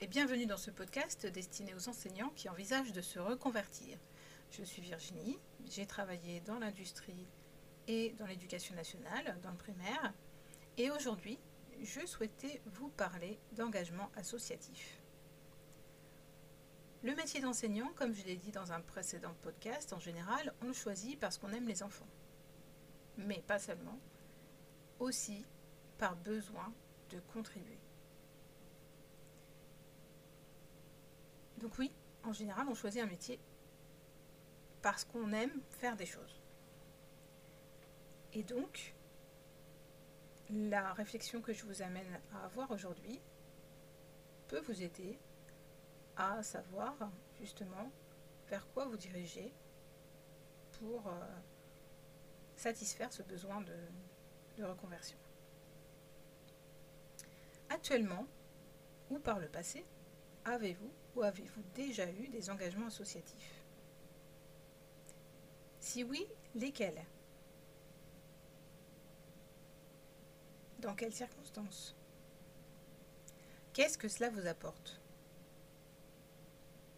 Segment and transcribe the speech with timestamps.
[0.00, 3.98] et bienvenue dans ce podcast destiné aux enseignants qui envisagent de se reconvertir.
[4.50, 7.26] Je suis Virginie, j'ai travaillé dans l'industrie
[7.88, 10.12] et dans l'éducation nationale, dans le primaire,
[10.78, 11.38] et aujourd'hui,
[11.82, 15.00] je souhaitais vous parler d'engagement associatif.
[17.02, 20.72] Le métier d'enseignant, comme je l'ai dit dans un précédent podcast, en général, on le
[20.72, 22.08] choisit parce qu'on aime les enfants.
[23.16, 23.98] Mais pas seulement,
[24.98, 25.44] aussi
[25.98, 26.72] par besoin
[27.10, 27.78] de contribuer.
[31.62, 31.92] Donc oui,
[32.24, 33.38] en général, on choisit un métier
[34.82, 36.42] parce qu'on aime faire des choses.
[38.32, 38.94] Et donc,
[40.50, 43.20] la réflexion que je vous amène à avoir aujourd'hui
[44.48, 45.18] peut vous aider
[46.16, 46.94] à savoir
[47.40, 47.92] justement
[48.48, 49.54] vers quoi vous dirigez
[50.80, 51.12] pour euh,
[52.56, 55.16] satisfaire ce besoin de reconversion.
[57.70, 58.26] Actuellement,
[59.10, 59.84] ou par le passé,
[60.44, 63.64] avez-vous ou avez-vous déjà eu des engagements associatifs?
[65.80, 67.04] Si oui, lesquels?
[70.78, 71.94] Dans quelles circonstances?
[73.72, 75.00] Qu'est-ce que cela vous apporte?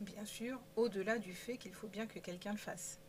[0.00, 3.00] Bien sûr, au-delà du fait qu'il faut bien que quelqu'un le fasse.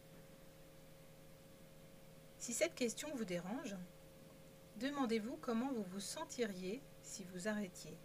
[2.37, 3.75] Si cette question vous dérange,
[4.77, 7.97] demandez-vous comment vous vous sentiriez si vous arrêtiez.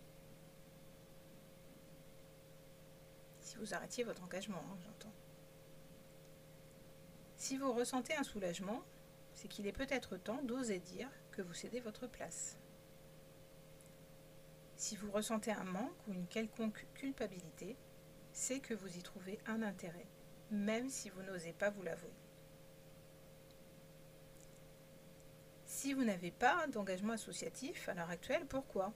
[3.40, 5.12] Si vous arrêtiez votre engagement, hein, j'entends.
[7.36, 8.82] Si vous ressentez un soulagement,
[9.34, 12.58] c'est qu'il est peut-être temps d'oser dire que vous cédez votre place.
[14.76, 17.76] Si vous ressentez un manque ou une quelconque culpabilité,
[18.32, 20.08] c'est que vous y trouvez un intérêt,
[20.50, 22.16] même si vous n'osez pas vous l'avouer.
[25.66, 28.92] Si vous n'avez pas d'engagement associatif à l'heure actuelle, pourquoi?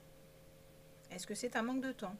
[1.09, 2.17] Est-ce que c'est un manque de temps?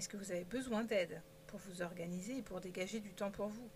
[0.00, 3.48] Est-ce que vous avez besoin d'aide pour vous organiser et pour dégager du temps pour
[3.48, 3.68] vous?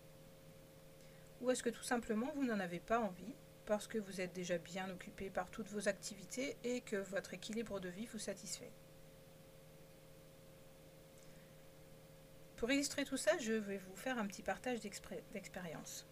[1.39, 3.35] Ou est-ce que tout simplement vous n'en avez pas envie
[3.67, 7.79] parce que vous êtes déjà bien occupé par toutes vos activités et que votre équilibre
[7.79, 8.71] de vie vous satisfait?
[12.55, 14.79] Pour illustrer tout ça, je vais vous faire un petit partage
[15.31, 16.07] d'expérience.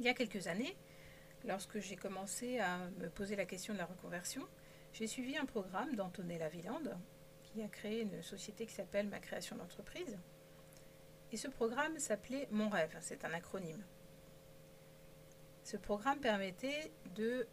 [0.00, 0.76] Il y a quelques années,
[1.44, 4.44] lorsque j'ai commencé à me poser la question de la reconversion,
[4.92, 6.98] j'ai suivi un programme d'Antonella Villande,
[7.52, 10.18] qui a créé une société qui s'appelle Ma création d'entreprise.
[11.32, 13.84] Et ce programme s'appelait Mon rêve, c'est un acronyme.
[15.64, 17.46] Ce programme permettait de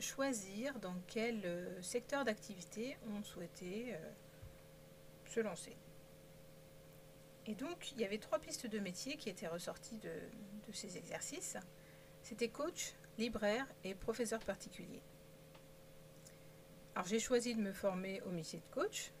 [0.00, 4.10] choisir dans quel euh, secteur d'activité on souhaitait euh,
[5.26, 5.76] se lancer.
[7.46, 10.10] Et donc, il y avait trois pistes de métier qui étaient ressorties de,
[10.72, 11.56] ces exercices.
[12.22, 15.02] C'était coach, libraire et professeur particulier.
[16.94, 19.12] Alors, j'ai choisi de me former au métier de coach,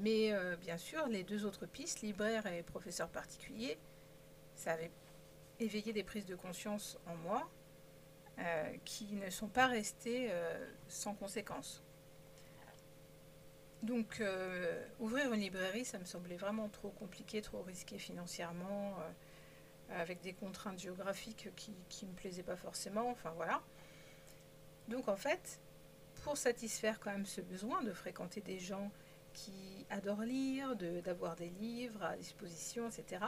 [0.00, 3.78] mais euh, bien sûr, les deux autres pistes, libraire et professeur particulier,
[4.54, 4.90] ça avait
[5.58, 7.50] éveillé des prises de conscience en moi
[8.38, 11.82] euh, qui ne sont pas restées euh, sans conséquences.
[13.82, 14.20] Donc,
[14.98, 18.96] ouvrir une librairie, ça me semblait vraiment trop compliqué, trop risqué financièrement,
[19.90, 21.70] avec des contraintes géographiques qui
[22.02, 23.08] ne me plaisaient pas forcément.
[23.08, 23.62] Enfin, voilà.
[24.88, 25.60] Donc, en fait,
[26.24, 28.90] pour satisfaire quand même ce besoin de fréquenter des gens
[29.38, 33.24] qui adorent lire, d'avoir des livres à disposition, etc.,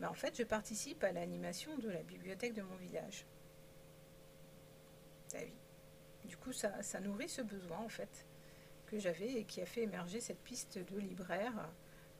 [0.00, 3.26] ben, en fait, je participe à l'animation de la bibliothèque de mon village.
[6.24, 8.26] Du coup, ça, ça nourrit ce besoin, en fait
[8.88, 11.68] que j'avais et qui a fait émerger cette piste de libraire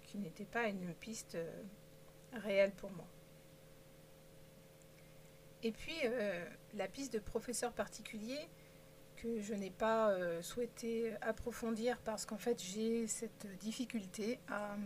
[0.02, 1.62] qui n'était pas une piste euh,
[2.32, 3.06] réelle pour moi.
[5.62, 8.48] Et puis euh, la piste de professeur particulier
[9.22, 14.76] que je n'ai pas euh, souhaité approfondir parce qu'en fait j'ai cette difficulté à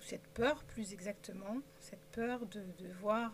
[0.00, 3.32] cette peur plus exactement, cette peur de, de voir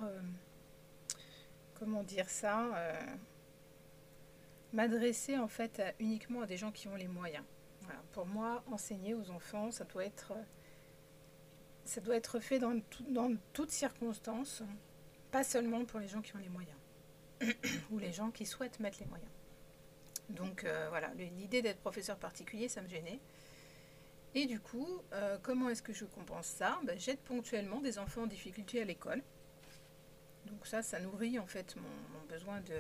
[1.75, 2.93] comment dire ça
[4.73, 7.45] m'adresser en fait uniquement à des gens qui ont les moyens.
[8.13, 10.33] Pour moi, enseigner aux enfants, ça doit être,
[11.85, 14.63] ça doit être fait dans, dans toutes circonstances,
[15.31, 16.77] pas seulement pour les gens qui ont les moyens,
[17.91, 19.31] ou les gens qui souhaitent mettre les moyens.
[20.31, 23.21] Donc euh, voilà, l'idée d'être professeur particulier, ça me gênait.
[24.35, 26.79] Et du coup, euh, comment est-ce que je compense ça?
[26.85, 29.23] Ben, J'aide ponctuellement des enfants en difficulté à l'école.
[30.47, 32.79] Donc ça, ça nourrit en fait mon besoin de,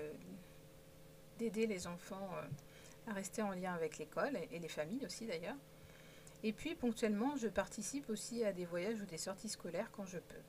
[1.38, 5.56] d'aider les enfants euh, à rester en lien avec l'école et les familles aussi d'ailleurs.
[6.42, 10.18] Et puis ponctuellement, je participe aussi à des voyages ou des sorties scolaires quand je
[10.18, 10.42] peux.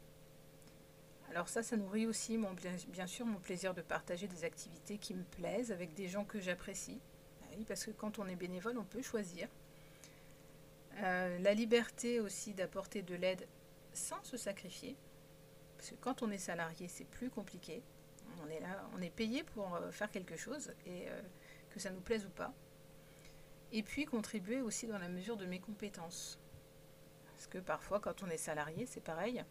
[1.30, 2.40] Alors ça, ça nourrit aussi
[2.88, 6.40] bien sûr mon plaisir de partager des activités qui me plaisent avec des gens que
[6.40, 7.00] j'apprécie.
[7.52, 9.48] pareil, parce que quand on est bénévole, on peut choisir.
[11.04, 13.48] Euh, la liberté aussi d'apporter de l'aide
[13.94, 14.96] sans se sacrifier.
[15.78, 17.84] Parce que quand on est salarié, c'est plus compliqué.
[18.44, 21.22] On est là, on est payé pour euh, faire quelque chose et euh,
[21.70, 22.54] que ça nous plaise ou pas.
[23.72, 26.40] Et puis contribuer aussi dans la mesure de mes compétences.
[27.34, 29.44] Parce que parfois, quand on est salarié, c'est pareil.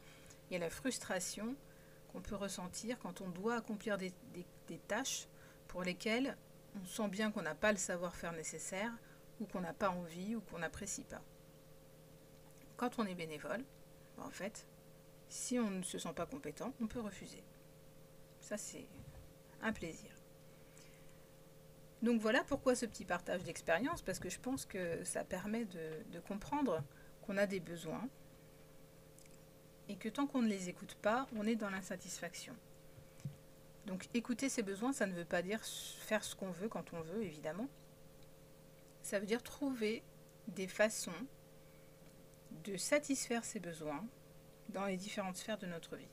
[0.48, 1.54] Il y a la frustration
[2.12, 4.12] qu'on peut ressentir quand on doit accomplir des,
[4.88, 5.28] tâches
[5.68, 6.36] pour lesquelles
[6.80, 8.92] on sent bien qu'on n'a pas le savoir-faire nécessaire
[9.40, 11.22] ou qu'on n'a pas envie ou qu'on n'apprécie pas.
[12.76, 13.64] Quand on est bénévole,
[14.18, 14.66] en fait,
[15.28, 17.42] si on ne se sent pas compétent, on peut refuser.
[18.40, 18.86] Ça, c'est
[19.62, 20.10] un plaisir.
[22.02, 26.20] Donc voilà pourquoi ce petit partage d'expérience, parce que je pense que ça permet de,
[26.20, 26.82] comprendre
[27.22, 28.08] qu'on a des besoins
[29.88, 32.54] et que tant qu'on ne les écoute pas, on est dans l'insatisfaction.
[33.86, 37.00] Donc écouter ses besoins, ça ne veut pas dire faire ce qu'on veut quand on
[37.00, 37.68] veut, évidemment.
[39.02, 40.02] Ça veut dire trouver
[40.48, 41.12] des façons
[42.64, 44.04] de satisfaire ses besoins
[44.70, 46.08] dans les différentes sphères de notre vie.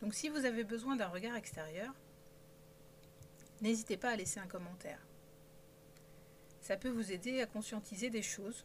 [0.00, 1.92] Donc si vous avez besoin d'un regard extérieur,
[3.60, 5.00] n'hésitez pas à laisser un commentaire.
[6.62, 8.64] Ça peut vous aider à conscientiser des choses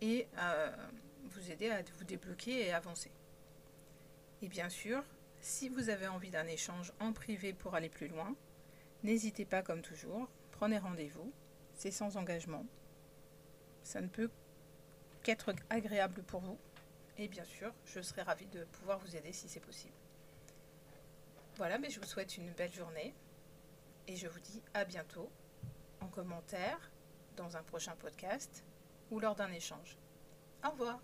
[0.00, 0.72] et à
[1.24, 3.10] vous aider à vous débloquer et avancer.
[4.42, 5.02] Et bien sûr,
[5.40, 8.34] si vous avez envie d'un échange en privé pour aller plus loin,
[9.02, 11.32] n'hésitez pas comme toujours, prenez rendez-vous,
[11.74, 12.66] c'est sans engagement.
[13.82, 14.30] Ça ne peut
[15.22, 16.58] qu'être agréable pour vous.
[17.18, 19.94] Et bien sûr, je serai ravie de pouvoir vous aider si c'est possible.
[21.56, 23.14] Voilà, mais je vous souhaite une belle journée
[24.08, 25.30] et je vous dis à bientôt
[26.00, 26.90] en commentaire,
[27.36, 28.64] dans un prochain podcast
[29.10, 29.98] ou lors d'un échange.
[30.64, 31.00] Au revoir